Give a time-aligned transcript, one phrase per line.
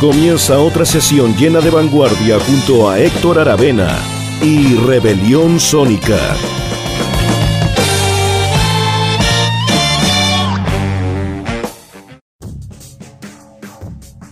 [0.00, 3.98] Comienza otra sesión llena de vanguardia junto a Héctor Aravena
[4.42, 6.36] y Rebelión Sónica.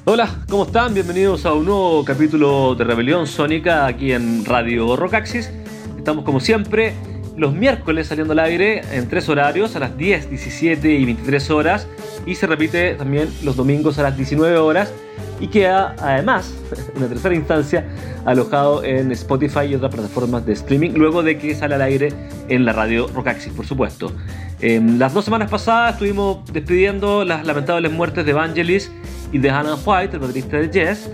[0.04, 0.92] Hola, ¿cómo están?
[0.92, 5.50] Bienvenidos a un nuevo capítulo de Rebelión Sónica aquí en Radio Rockaxis.
[5.96, 6.92] Estamos como siempre
[7.36, 11.86] los miércoles saliendo al aire en tres horarios, a las 10, 17 y 23 horas.
[12.26, 14.92] Y se repite también los domingos a las 19 horas.
[15.40, 16.54] Y queda además,
[16.92, 17.84] en una tercera instancia,
[18.24, 22.12] alojado en Spotify y otras plataformas de streaming, luego de que sale al aire
[22.48, 24.12] en la radio Rockaxis, por supuesto.
[24.60, 28.90] Las dos semanas pasadas estuvimos despidiendo las lamentables muertes de Evangelis
[29.30, 31.10] y de Hannah White, el baterista de Jazz,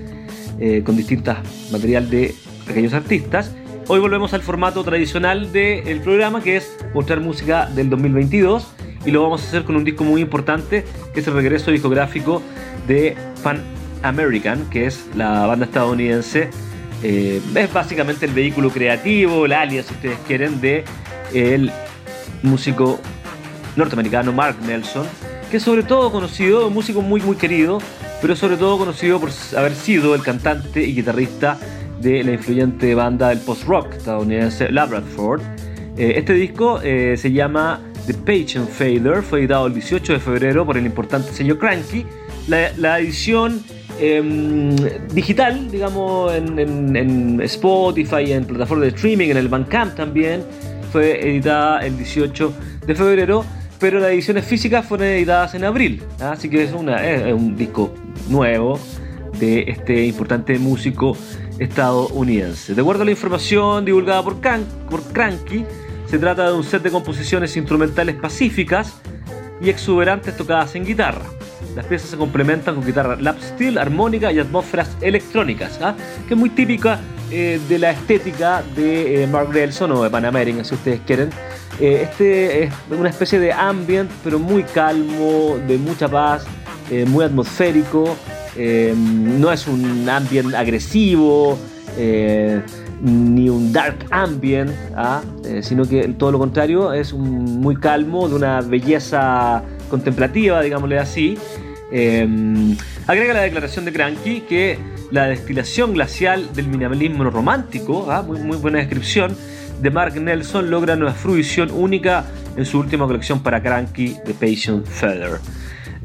[0.60, 1.38] eh, con distintas
[1.72, 2.32] material de
[2.68, 3.52] aquellos artistas.
[3.92, 8.68] Hoy volvemos al formato tradicional del programa, que es mostrar música del 2022,
[9.04, 12.40] y lo vamos a hacer con un disco muy importante, que es el regreso discográfico
[12.86, 13.60] de Pan
[14.04, 16.50] American, que es la banda estadounidense.
[17.02, 20.84] Eh, es básicamente el vehículo creativo, el alias, si ustedes quieren, de
[21.34, 21.72] el
[22.44, 23.00] músico
[23.74, 25.08] norteamericano Mark Nelson,
[25.50, 27.78] que es sobre todo conocido, un músico muy muy querido,
[28.22, 31.58] pero sobre todo conocido por haber sido el cantante y guitarrista
[32.00, 35.42] de la influyente banda del post-rock estadounidense Labradford.
[35.96, 40.64] Eh, este disco eh, se llama The Patient Failure, fue editado el 18 de febrero
[40.64, 42.06] por el importante sello Cranky.
[42.48, 43.62] La, edición
[44.00, 44.74] em,
[45.12, 46.58] digital, digamos, en,
[46.96, 50.42] en, Spotify, en plataformas de streaming, en el Bandcamp también,
[50.90, 52.52] fue editada el 18
[52.86, 53.44] de febrero
[53.78, 56.32] pero las ediciones físicas fueron editadas en abril, ¿ah?
[56.32, 57.94] así que es un disco
[58.28, 58.78] nuevo
[59.38, 61.16] de este importante músico
[61.60, 62.74] estadounidense.
[62.74, 64.36] De acuerdo a la información divulgada por,
[64.90, 65.64] por Cranky,
[66.06, 68.94] se trata de un set de composiciones instrumentales pacíficas
[69.60, 71.24] y exuberantes tocadas en guitarra.
[71.76, 75.94] Las piezas se complementan con guitarra lap steel, armónica y atmósferas electrónicas, ¿ah?
[76.26, 76.98] que es muy típica
[77.30, 81.30] eh, de la estética de eh, Mark Nelson o de Pan American, si ustedes quieren.
[81.78, 86.44] Eh, este es una especie de ambient, pero muy calmo, de mucha paz,
[87.06, 88.16] muy atmosférico.
[88.56, 91.58] No es un ambient agresivo,
[93.02, 95.22] ni un dark ambient, ¿ah?
[95.62, 101.38] sino que todo lo contrario, es un, muy calmo, de una belleza contemplativa, digámosle así.
[103.06, 104.78] agrega la declaración de Cranky que
[105.10, 108.22] la destilación glacial del minimalismo romántico, ¿ah?
[108.22, 109.36] muy, muy buena descripción,
[109.80, 112.24] de Mark Nelson logra una fruición única
[112.56, 115.40] en su última colección para Cranky, The Patient Feather.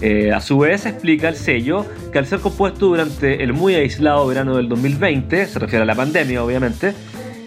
[0.01, 4.27] Eh, a su vez explica el sello que al ser compuesto durante el muy aislado
[4.27, 6.93] verano del 2020, se refiere a la pandemia obviamente,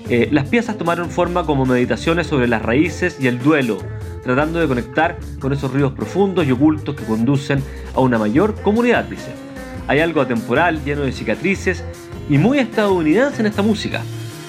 [0.09, 3.77] eh, las piezas tomaron forma como meditaciones sobre las raíces y el duelo,
[4.23, 7.63] tratando de conectar con esos ríos profundos y ocultos que conducen
[7.95, 9.31] a una mayor comunidad, dice.
[9.87, 11.85] Hay algo atemporal, lleno de cicatrices
[12.31, 14.01] y muy estadounidense en esta música.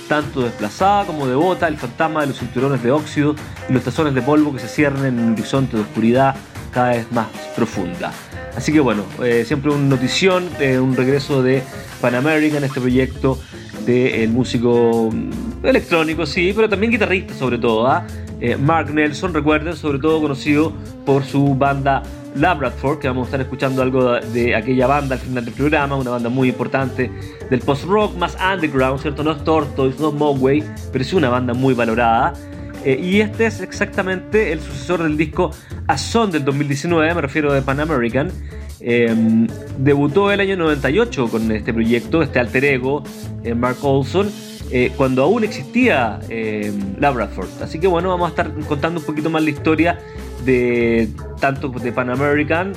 [0.08, 3.36] Tanto desplazada como devota, el fantasma de los cinturones de óxido
[3.70, 6.36] y los tazones de polvo que se ciernen en un horizonte de oscuridad
[6.70, 8.12] cada vez más profunda.
[8.56, 11.62] Así que bueno, eh, siempre una notición, eh, un regreso de
[12.02, 13.40] Pan American, este proyecto
[13.86, 17.88] del músico mm, electrónico, sí, pero también guitarrista sobre todo.
[17.88, 18.06] ¿ah?
[18.42, 20.74] Eh, Mark Nelson, recuerden, sobre todo conocido
[21.06, 22.04] por su banda
[22.36, 26.12] Labradford, que vamos a estar escuchando algo de aquella banda al final del programa, una
[26.12, 27.12] banda muy importante
[27.50, 29.24] del post-rock más underground, ¿cierto?
[29.24, 32.34] No es Tortoise, no es Mogwai, pero es una banda muy valorada.
[32.86, 35.52] Eh, y este es exactamente el sucesor del disco
[35.88, 38.32] A Son del 2019, me refiero de Pan American.
[38.80, 39.48] Em,
[39.78, 43.04] debutó el año 98 con este proyecto, este alter ego,
[43.44, 44.32] eh, Mark Olson,
[44.72, 47.50] eh, cuando aún existía em, Labradford.
[47.62, 50.00] Así que bueno, vamos a estar contando un poquito más la historia
[50.46, 51.10] de
[51.42, 52.72] tanto de Pan American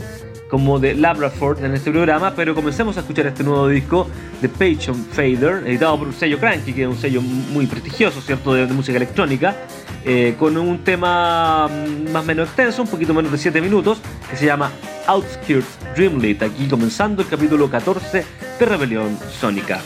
[0.53, 4.07] como de Labradford en este programa, pero comencemos a escuchar este nuevo disco
[4.43, 8.53] de Patient Fader, editado por un sello Cranky, que es un sello muy prestigioso, ¿cierto?,
[8.53, 9.57] de, música electrónica,
[10.05, 11.71] eh, con un tema
[12.13, 14.71] más o menos extenso, un poquito menos de 7 minutos, que se llama
[15.07, 18.23] Outskirts Dreamlit, aquí comenzando el capítulo 14
[18.59, 19.81] de Rebelión Sónica.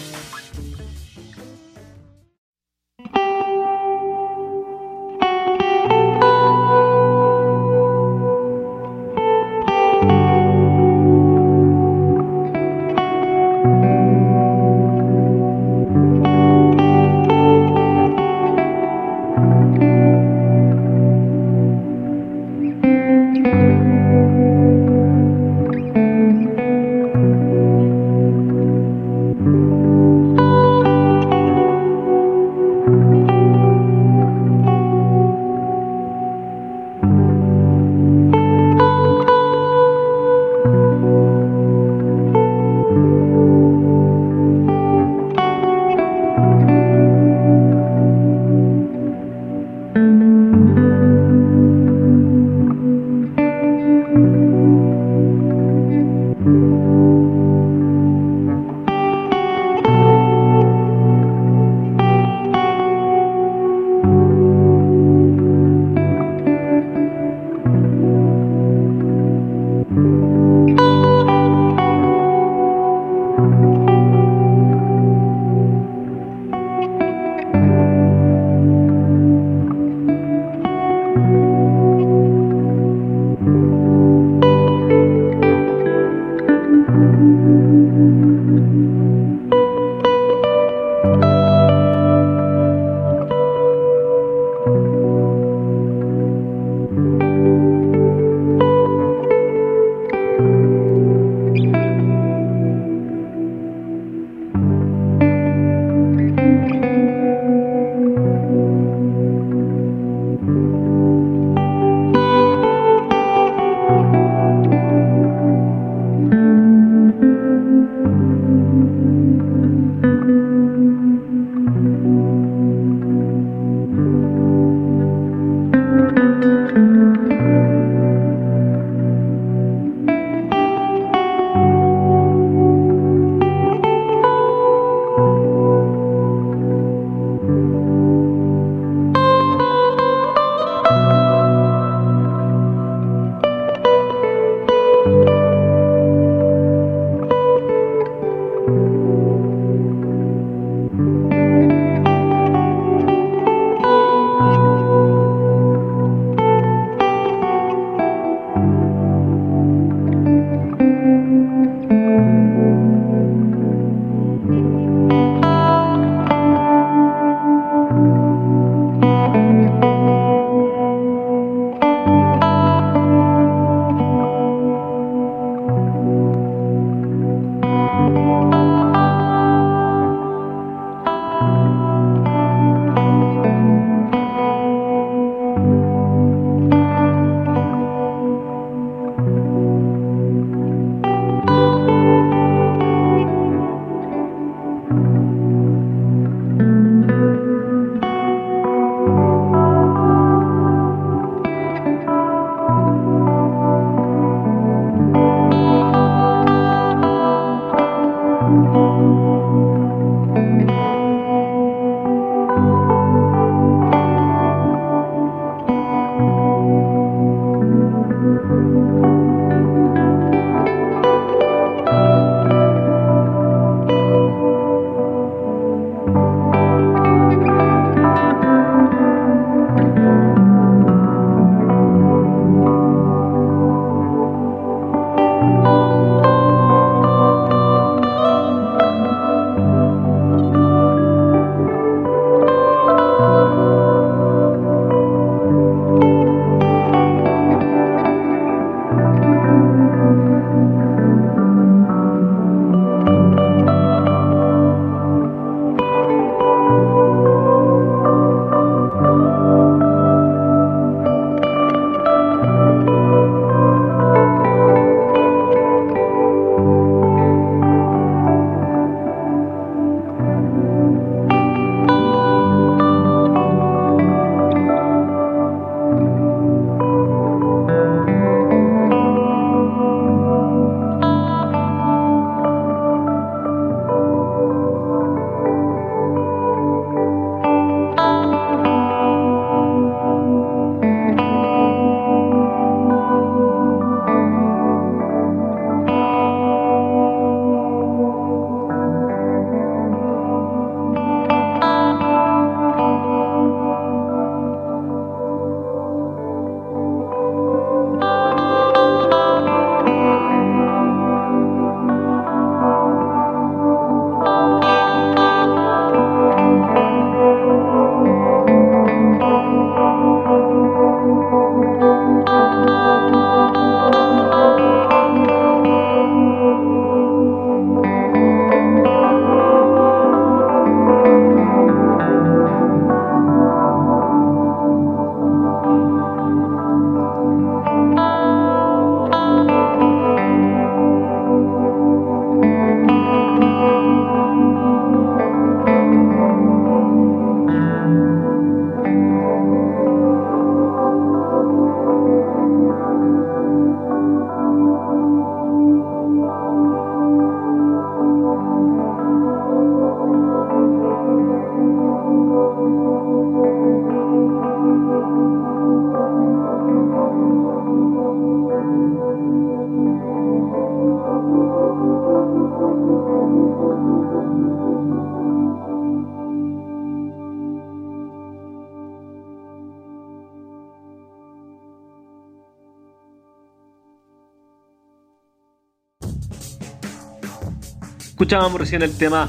[388.16, 389.28] Escuchábamos recién el tema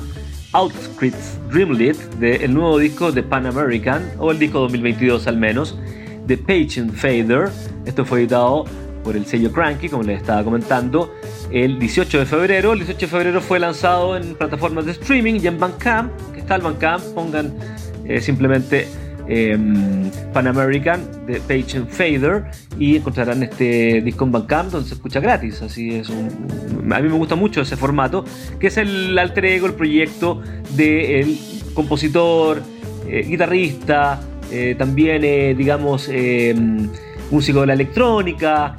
[0.53, 5.77] Outskirts Dreamlit del nuevo disco de Pan American, o el disco 2022 al menos,
[6.25, 7.49] de Patient Fader.
[7.85, 8.63] Esto fue editado
[9.03, 11.13] por el sello Cranky, como les estaba comentando,
[11.51, 12.71] el 18 de febrero.
[12.71, 16.55] El 18 de febrero fue lanzado en plataformas de streaming y en Bandcamp, que está
[16.55, 17.53] el Bandcamp, pongan
[18.05, 18.87] eh, simplemente
[19.29, 22.45] Em, Pan American de Page and Fader
[22.79, 25.61] y encontrarán este disco en Bandcamp donde se escucha gratis.
[25.61, 28.23] Así es a mí me gusta mucho ese formato,
[28.59, 30.41] que es el alter ego, el proyecto
[30.75, 31.37] del
[31.73, 32.61] compositor,
[33.07, 36.89] eh, guitarrista, eh, también, eh, digamos, em,
[37.31, 38.75] músico de la electrónica,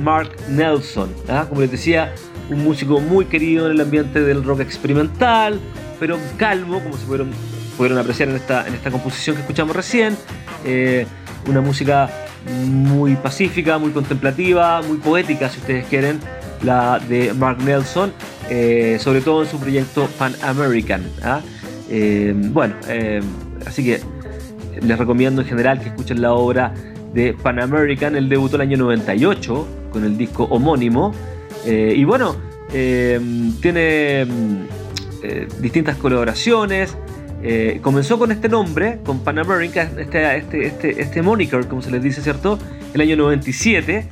[0.00, 1.10] Mark Nelson.
[1.28, 1.46] ¿ah?
[1.48, 2.12] Como les decía,
[2.50, 5.60] un músico muy querido en el ambiente del rock experimental,
[6.00, 7.30] pero calmo, como se fueron
[7.80, 10.14] pudieron apreciar en esta, en esta composición que escuchamos recién.
[10.66, 11.06] Eh,
[11.48, 12.10] una música
[12.66, 16.20] muy pacífica, muy contemplativa, muy poética, si ustedes quieren,
[16.62, 18.12] la de Mark Nelson,
[18.50, 21.10] eh, sobre todo en su proyecto Pan American.
[21.22, 21.40] ¿ah?
[21.88, 22.74] Eh, bueno,
[23.64, 24.02] así que
[24.82, 26.74] les recomiendo en general que escuchen la obra
[27.14, 28.14] de Pan American.
[28.14, 31.14] Él debutó el año 98 con el disco homónimo.
[31.64, 32.36] y bueno,
[32.70, 34.26] tiene
[35.62, 36.94] distintas colaboraciones.
[37.42, 41.90] Eh, comenzó con este nombre, con Pan American, este, este, este, este moniker, como se
[41.90, 42.58] les dice, ¿cierto?
[42.92, 44.06] El año 97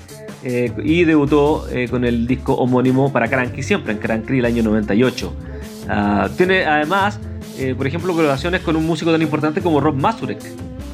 [0.45, 4.63] eh, y debutó eh, con el disco homónimo para Cranky, siempre en Cranky el año
[4.63, 5.35] 98.
[5.91, 7.21] Ah, tiene además,
[7.77, 10.41] por ejemplo, colaboraciones con un músico tan importante como Rob Mazurek,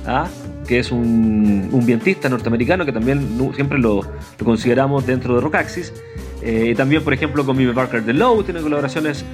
[0.07, 0.27] ¿ah?
[0.67, 5.93] que es un, un, vientista norteamericano que también siempre lo, lo consideramos dentro de Rockaxis.
[6.43, 9.25] y también, por ejemplo, con Mimi Barker de Low, tiene colaboraciones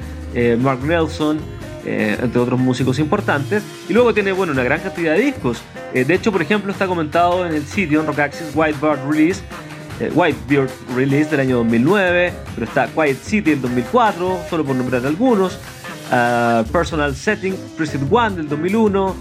[0.61, 1.39] Mark Nelson.
[1.87, 3.63] Eh, entre otros músicos importantes.
[3.89, 5.63] Y luego tiene, bueno, una gran cantidad de discos.
[5.95, 9.41] Eh, de hecho, por ejemplo, está comentado en el sitio en Rock Access Whitebird Release,
[9.99, 15.07] eh, Whitebeard Release del año 2009, pero está Quiet City del 2004, solo por nombrar
[15.07, 15.59] algunos.
[16.11, 19.17] Ah, Personal Setting, Preset One del 2001,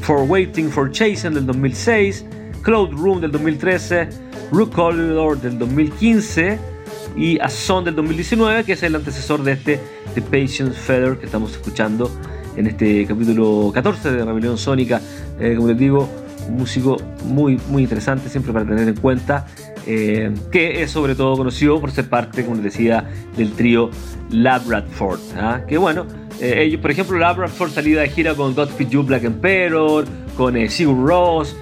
[0.00, 2.24] For Waiting for Chasing del 2006,
[2.62, 4.08] Cloud Room del 2013,
[4.50, 6.79] Rook Corridor del 2015
[7.16, 9.80] y A Son del 2019, que es el antecesor de este
[10.14, 12.10] The Patience Feather que estamos escuchando
[12.56, 15.00] en este capítulo 14 de Rebelión Sónica.
[15.38, 16.08] Eh, como les digo,
[16.48, 19.46] un músico muy, muy interesante, siempre para tener en cuenta,
[19.86, 23.90] eh, que es sobre todo conocido por ser parte, como les decía, del trío
[24.30, 25.20] Labradford.
[25.36, 25.62] ¿ah?
[25.66, 26.06] Que bueno,
[26.40, 30.04] eh, ellos, por ejemplo, Labradford salida de gira con You Black Emperor,
[30.36, 31.56] con Sigur Ross.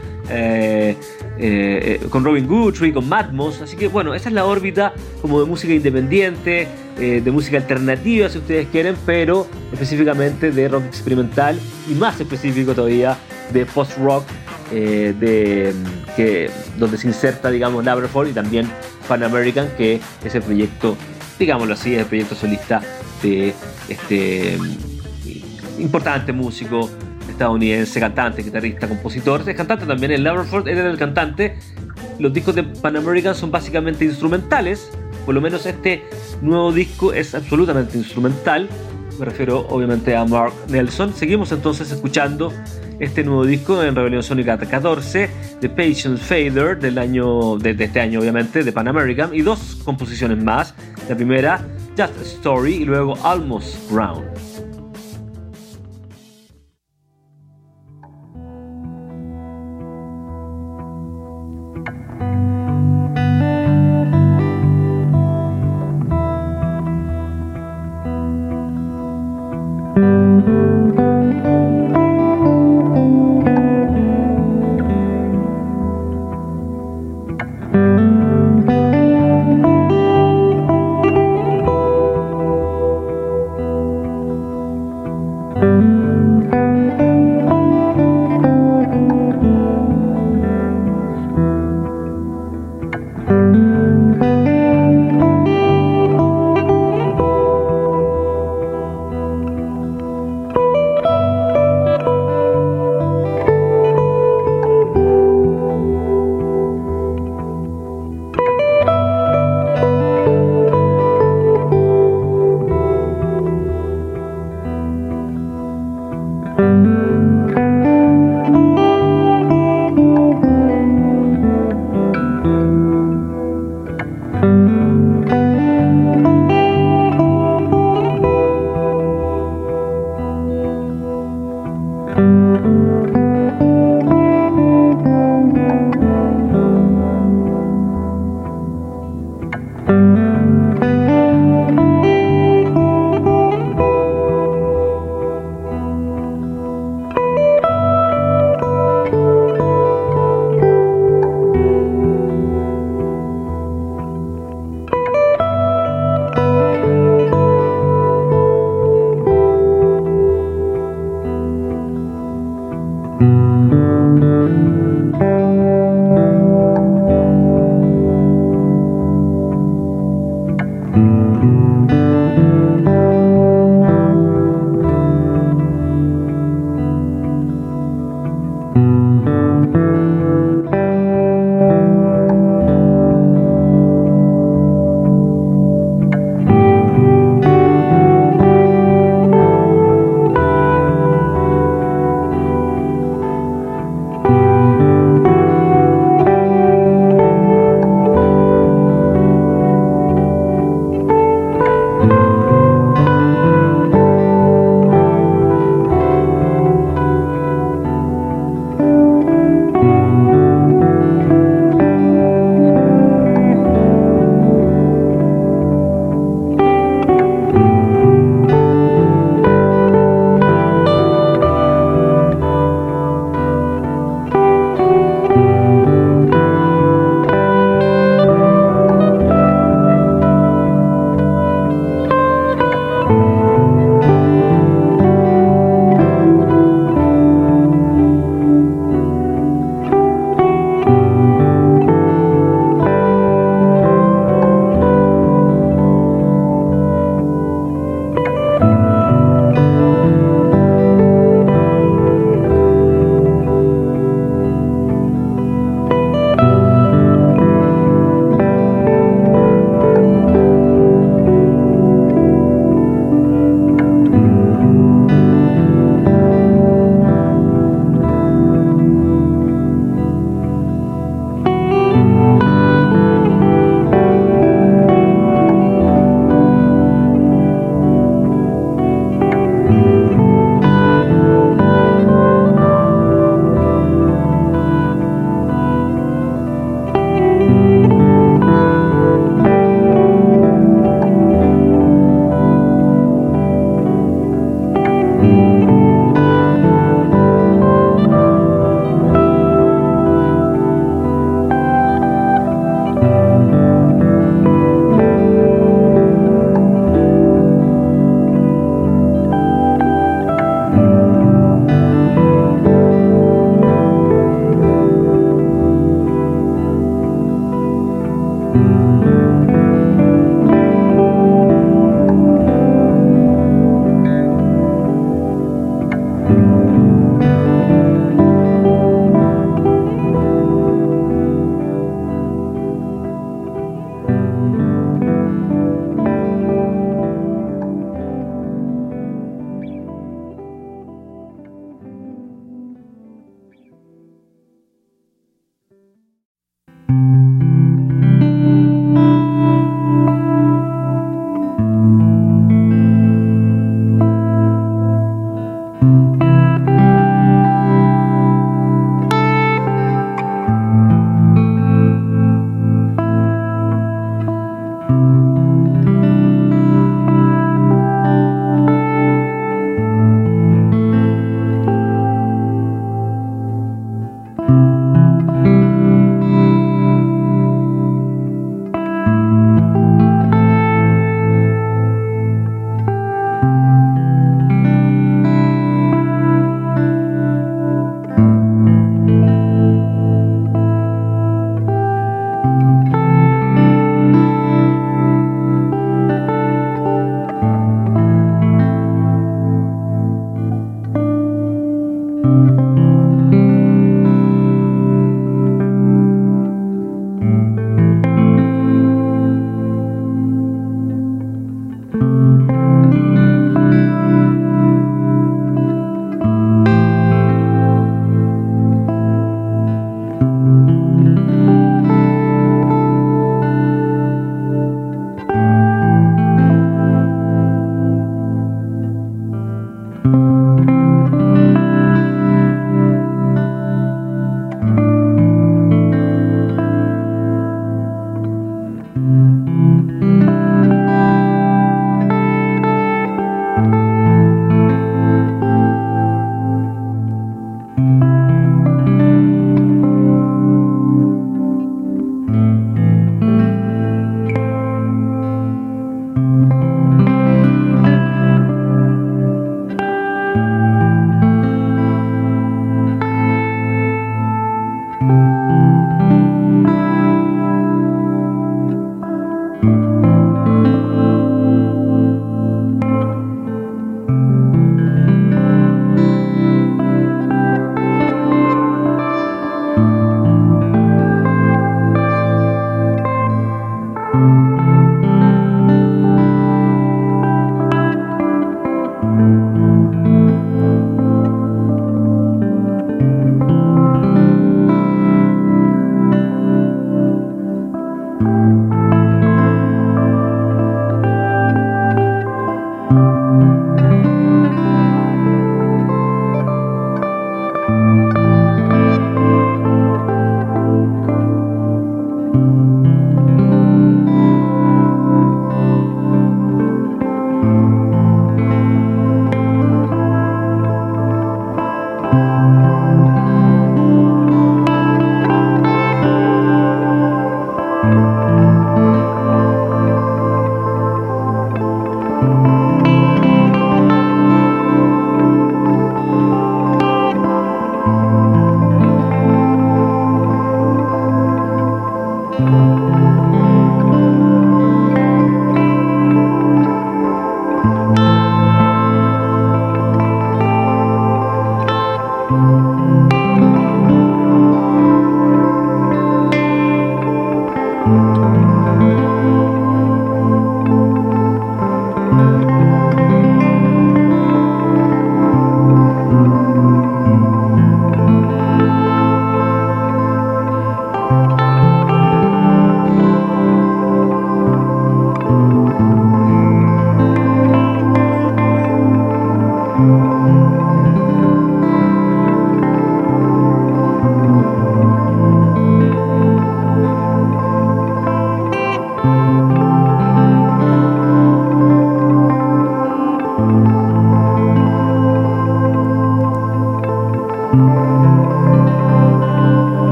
[2.10, 4.92] Con Robin Guthrie, con Matmos, así que bueno, esa es la órbita
[5.22, 6.66] como de música independiente,
[6.96, 13.16] de música alternativa si ustedes quieren, pero específicamente de rock experimental y más específico todavía
[13.52, 14.24] de post-rock
[14.70, 15.72] eh, de,
[16.14, 18.68] que, donde se inserta, digamos, Labraford y también
[19.06, 20.94] Pan American, que es el proyecto,
[21.38, 22.82] digámoslo así, es el proyecto solista
[23.22, 23.54] de
[23.88, 26.90] este mm, importante músico
[27.28, 29.42] estadounidense, cantante, guitarrista, compositor.
[29.46, 31.56] Es cantante también, el Labraford era el cantante.
[32.18, 34.90] Los discos de Pan American son básicamente instrumentales,
[35.24, 36.02] por lo menos este
[36.42, 38.68] nuevo disco es absolutamente instrumental.
[39.18, 41.12] Me refiero obviamente a Mark Nelson.
[41.12, 42.52] Seguimos entonces escuchando
[43.00, 45.28] este nuevo disco en Rebelión Sónica 14,
[45.60, 49.78] The Patience Fader, del año, de, de, este año obviamente, de Pan American, y dos
[49.84, 50.74] composiciones más.
[51.08, 51.64] La primera,
[51.96, 54.24] Just Story, y luego Almost Ground.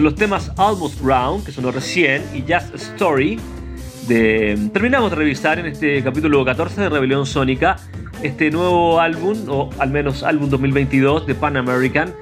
[0.00, 3.38] Los temas Almost Ground, que sonó recién, y Just Story.
[4.06, 7.76] Terminamos de revisar en este capítulo 14 de Rebelión Sónica
[8.22, 12.12] este nuevo álbum, o al menos álbum 2022 de Pan American,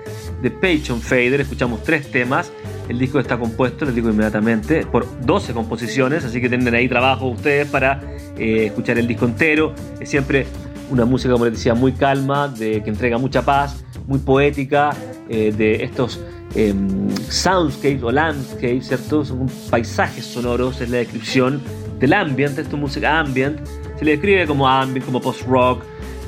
[0.42, 1.40] de Page on Fader.
[1.40, 2.52] Escuchamos tres temas.
[2.88, 7.26] El disco está compuesto, les digo inmediatamente, por 12 composiciones, así que tienen ahí trabajo
[7.28, 8.00] ustedes para
[8.38, 9.74] eh, escuchar el disco entero.
[10.00, 10.46] Es siempre
[10.90, 14.90] una música, como les decía, muy calma, de, que entrega mucha paz, muy poética,
[15.28, 16.20] eh, de estos
[16.54, 19.24] em, soundscapes o landscapes, ¿cierto?
[19.24, 21.60] Son paisajes sonoros, es la descripción
[21.98, 23.58] del ambient, esto es música ambient,
[23.98, 25.82] se le describe como ambient, como post-rock,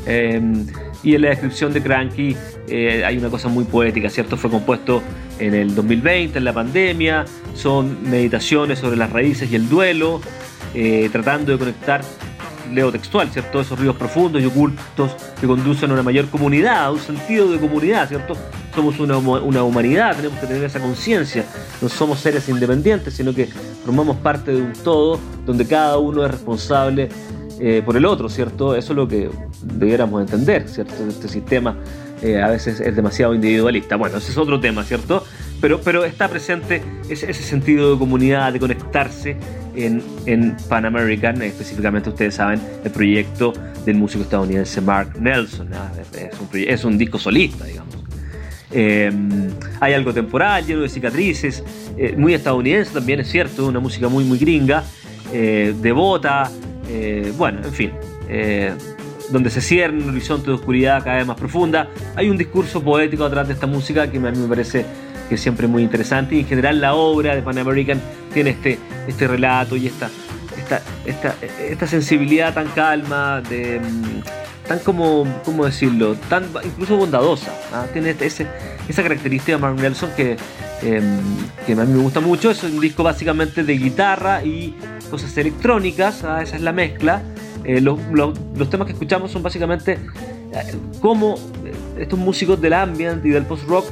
[0.06, 0.66] em,
[1.02, 2.36] y en la descripción de Cranky
[2.68, 4.36] eh, hay una cosa muy poética, ¿cierto?
[4.36, 5.02] Fue compuesto
[5.38, 10.20] en el 2020, en la pandemia, son meditaciones sobre las raíces y el duelo,
[10.74, 12.02] eh, tratando de conectar
[12.72, 13.60] leo textual, ¿cierto?
[13.60, 17.58] Esos ríos profundos y ocultos que conducen a una mayor comunidad, a un sentido de
[17.58, 18.36] comunidad, ¿cierto?
[18.74, 19.18] Somos una,
[19.62, 21.44] humanidad, tenemos que tener esa conciencia,
[21.82, 23.46] no somos seres independientes, sino que
[23.84, 27.08] formamos parte de un todo donde cada uno es responsable
[27.58, 28.76] eh, por el otro, ¿cierto?
[28.76, 29.28] Eso es lo que
[29.62, 30.94] debiéramos entender, ¿cierto?
[31.08, 31.76] Este sistema
[32.22, 33.96] eh, a veces es demasiado individualista.
[33.96, 35.24] Bueno, ese es otro tema, ¿cierto?
[35.60, 39.36] Pero, pero está presente ese, sentido de comunidad, de conectarse
[39.74, 43.52] en, en, Pan American, específicamente ustedes saben el proyecto
[43.84, 45.68] del músico estadounidense Mark Nelson.
[46.54, 47.94] Es, un, disco solista, digamos.
[48.72, 49.10] Eh,
[49.80, 51.64] hay algo temporal, lleno de cicatrices,
[51.96, 54.84] eh, muy estadounidense también, es cierto, una música muy, muy gringa,
[55.32, 56.50] eh, devota,
[57.36, 57.92] bueno, en fin
[59.30, 61.88] donde se cierra un horizonte de oscuridad cada vez más profunda.
[62.16, 64.84] Hay un discurso poético atrás de esta música que a mí me parece
[65.28, 68.00] que es siempre muy interesante y en general la obra de Pan American
[68.34, 70.10] tiene este, este relato y esta,
[70.58, 74.39] esta, esta, esta sensibilidad tan calma, de, mm,
[74.70, 76.14] tan como, ¿cómo decirlo?
[76.28, 77.52] Tan incluso bondadosa.
[77.72, 77.88] ¿ah?
[77.92, 78.46] Tiene ese,
[78.88, 80.36] esa característica de Mark Nelson que,
[80.82, 81.18] em,
[81.66, 82.52] que a mí me gusta mucho.
[82.52, 84.76] Es un disco básicamente de guitarra y
[85.10, 86.40] cosas electrónicas, ¿ah?
[86.40, 87.20] esa es la mezcla.
[87.64, 87.98] Eh, los,
[88.70, 89.98] temas que escuchamos son básicamente
[90.52, 93.86] eh, cómo eh, estos músicos del ambient y del post-rock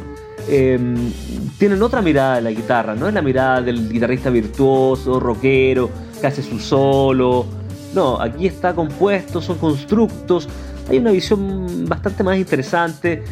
[0.49, 1.13] em,
[1.59, 6.27] tienen otra mirada de la guitarra, no es la mirada del guitarrista virtuoso, rockero, que
[6.29, 7.47] hace su solo.
[7.95, 10.49] No, aquí está compuesto, son constructos.
[10.89, 13.23] Hay una visión bastante más interesante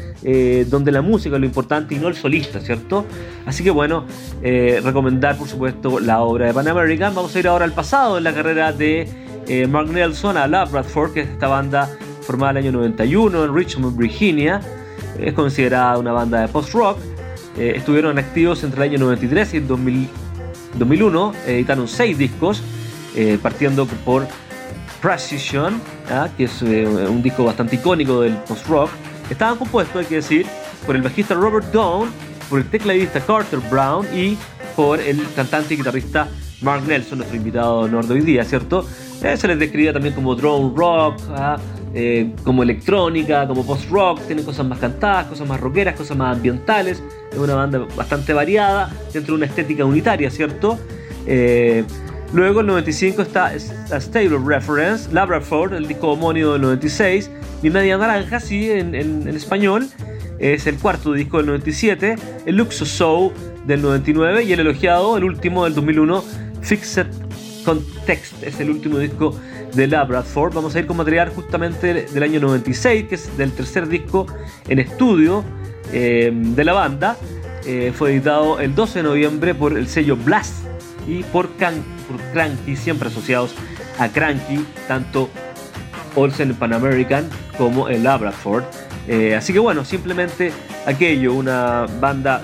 [0.69, 3.07] donde la música es lo importante y no el solista, ¿cierto?
[3.47, 4.05] Así que bueno,
[4.43, 7.15] recomendar por supuesto la obra de Pan American.
[7.15, 9.09] Vamos a ir ahora al pasado en la carrera de
[9.49, 11.89] eh, Mark Nelson a La Bradford, que es esta banda
[12.23, 14.61] formada en el año 91 en Richmond, Virginia.
[15.21, 16.99] Es considerada una banda de post-rock.
[17.57, 21.33] Eh, estuvieron activos entre el año 93 y el 2001.
[21.47, 22.61] Editaron seis discos,
[23.15, 24.27] eh, partiendo por
[25.01, 25.81] Precision,
[26.11, 26.29] ¿ah?
[26.37, 28.91] que es un disco bastante icónico del post-rock.
[29.31, 30.47] Estaban compuestos, hay que decir,
[30.87, 32.11] por el bajista Robert Dawn,
[32.49, 34.37] por el tecladista Carter Brown y
[34.75, 36.29] por el cantante y guitarrista
[36.63, 38.87] Mark Nelson, nuestro invitado de honor de hoy día, ¿cierto?
[39.23, 41.59] Eh, se les describía también como drone rock, ¿ah?
[41.95, 47.03] eh, como electrónica, como post-rock, tienen cosas más cantadas, cosas más rockeras, cosas más ambientales,
[47.33, 50.79] es una banda bastante variada, dentro de una estética unitaria, ¿cierto?
[51.27, 51.85] Eh,
[52.33, 57.31] luego el 95 está A Stable Reference, Labrador, el disco homónimo del 96,
[57.63, 58.95] Mi Media Naranja, sí, en,
[59.29, 59.89] español,
[60.39, 63.33] es el cuarto disco del 97, el Luxus Show
[63.67, 66.25] del 99 y el elogiado, el último del 2001,
[66.63, 67.07] Fixed
[67.65, 69.39] Context, es el último disco
[69.75, 70.55] de la Bradford.
[70.55, 74.27] Vamos a ir con material justamente del año 96, que es del tercer disco
[74.69, 75.45] en estudio
[75.93, 77.17] eh, de la banda.
[77.67, 80.65] Eh, fue editado el 12 de noviembre por el sello Blast
[81.07, 81.49] y por,
[82.09, 83.55] por Cranky, siempre asociados
[83.99, 85.29] a Cranky, tanto
[86.15, 88.65] Olsen Pan American como el Bradford.
[89.09, 90.53] Eh, así que bueno, simplemente
[90.87, 92.43] aquello, una banda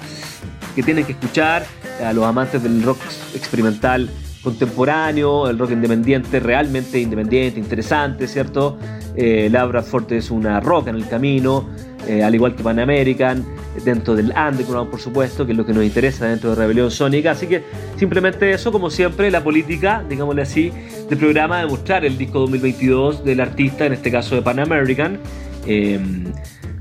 [0.75, 1.65] que tienen que escuchar
[2.05, 2.99] a los amantes del rock
[3.35, 4.09] experimental
[4.43, 8.79] contemporáneo, el rock independiente realmente independiente, interesante, ¿cierto?
[9.15, 11.69] Eh, Labra es una roca en el camino,
[12.07, 13.47] eh, al igual que Pan American,
[13.85, 17.33] dentro del underground, por supuesto, que es lo que nos interesa dentro de Rebelión Sónica.
[17.33, 17.63] Así que
[17.97, 20.73] simplemente eso, como siempre, la política, digámosle así,
[21.09, 25.19] del programa de mostrar el disco 2022 del artista, en este caso de Pan American,
[25.67, 26.25] em,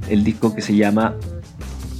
[0.09, 1.15] el disco que se llama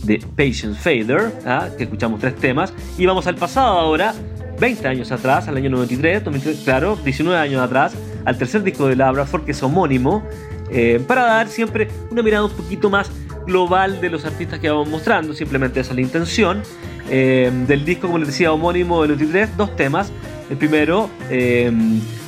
[0.06, 1.70] The Patience Fader, ¿ah?
[1.78, 4.14] que escuchamos tres temas, y vamos al pasado ahora
[4.60, 6.22] 20 años atrás, al año 93,
[6.64, 7.94] claro, 19 años atrás,
[8.26, 10.24] al tercer disco de la Bradford, que es homónimo,
[10.72, 13.12] eh, para dar siempre una mirada un poquito más
[13.46, 16.64] global de los artistas que vamos mostrando, simplemente esa es la intención.
[17.10, 20.12] Eh, del disco, como les decía, homónimo del 93, dos temas.
[20.50, 21.72] El primero eh,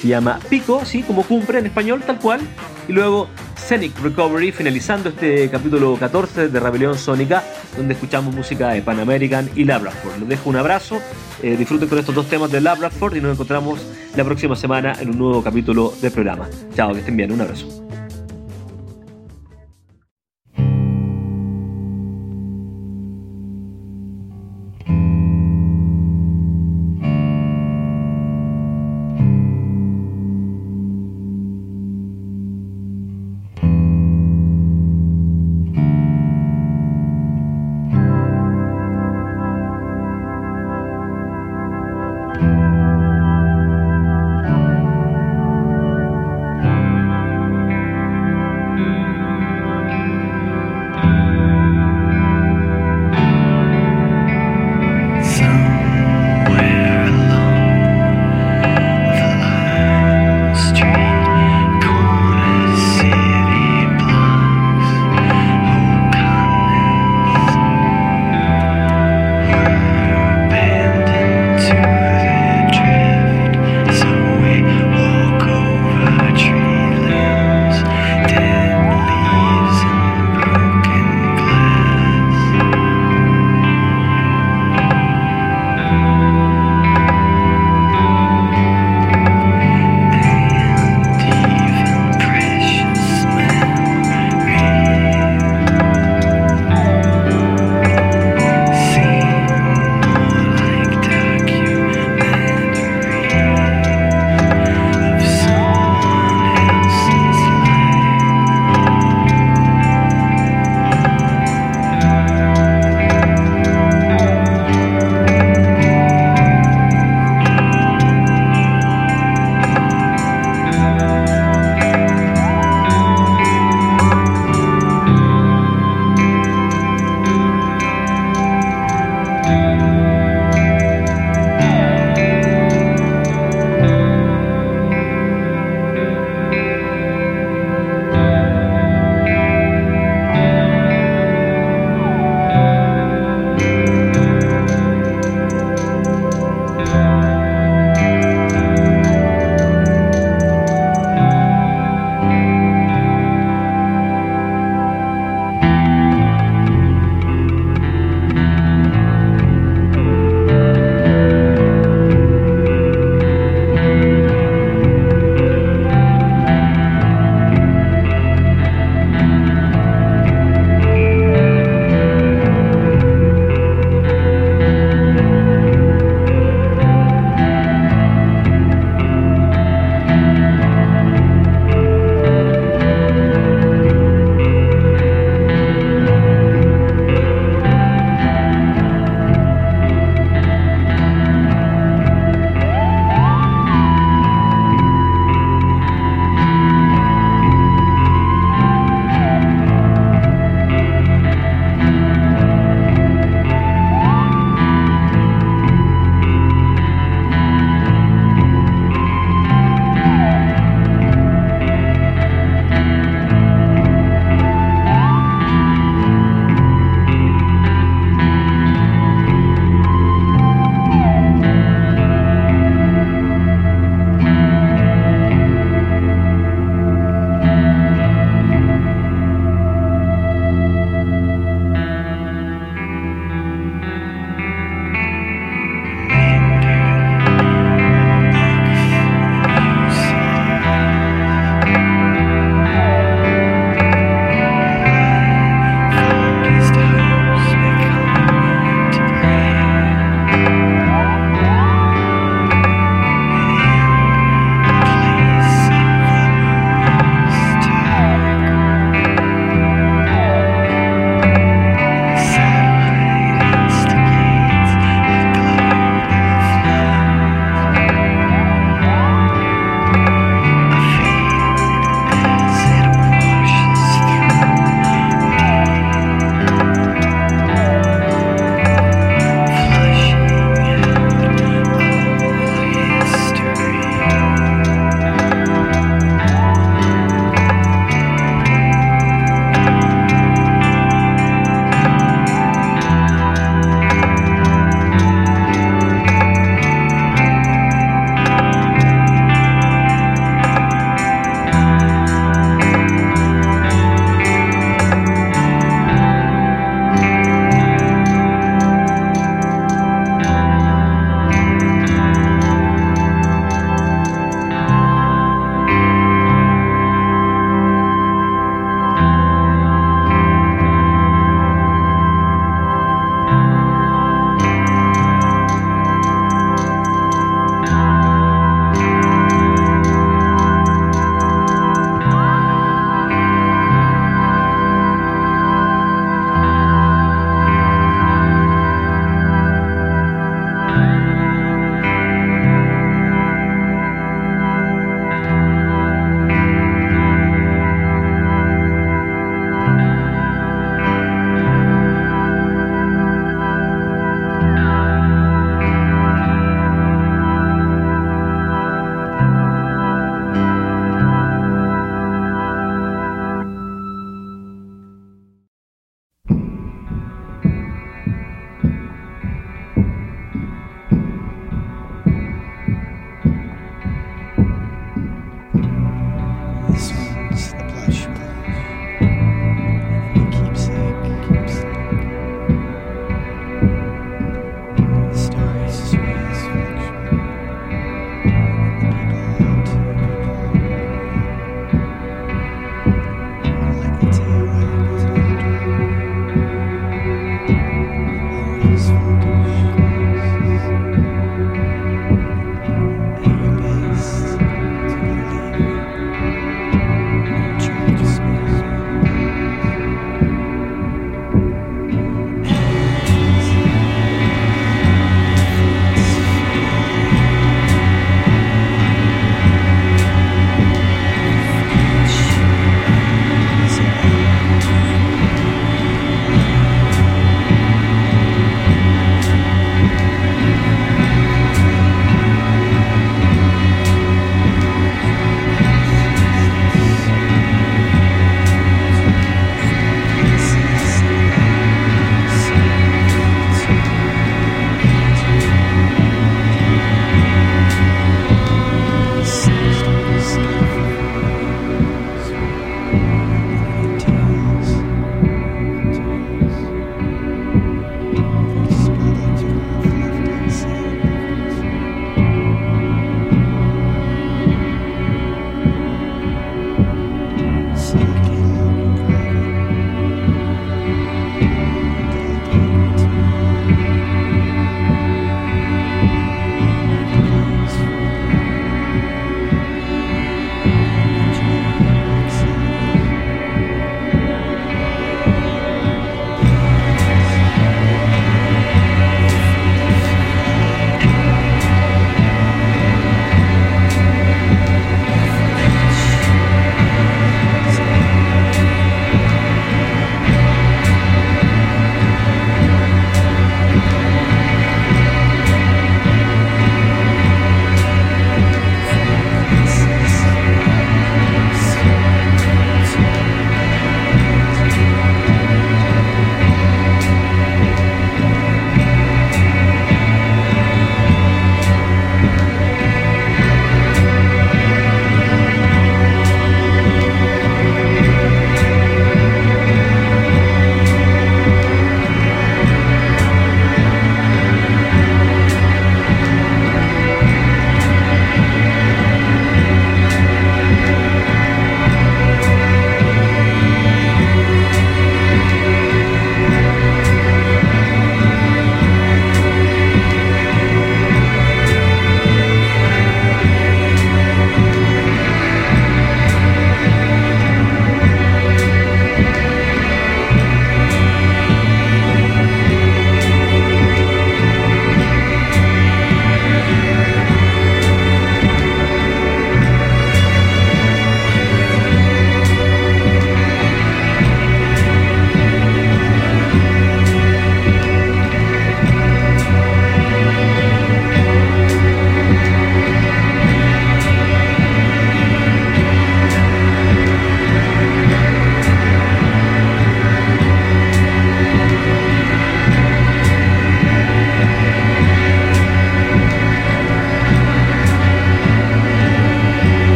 [0.00, 1.02] se llama Pico, ¿sí?
[1.02, 2.40] como cumple en español, tal cual.
[2.88, 7.42] Y luego Scenic Recovery, finalizando este capítulo 14 de Rebelión Sónica,
[7.76, 10.18] donde escuchamos música de Pan American y Labrador.
[10.20, 11.00] Les dejo un abrazo,
[11.42, 13.80] eh, disfruten con estos dos temas de Labrador y nos encontramos
[14.16, 16.48] la próxima semana en un nuevo capítulo del programa.
[16.74, 17.83] Chao, que estén bien, un abrazo.